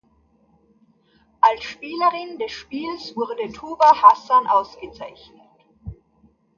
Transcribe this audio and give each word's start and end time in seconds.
Als 1.41 1.63
Spielerin 1.63 2.39
des 2.39 2.51
Spiels 2.53 3.15
wurde 3.15 3.51
Tuba 3.53 4.01
Hassan 4.01 4.47
ausgezeichnet. 4.47 5.41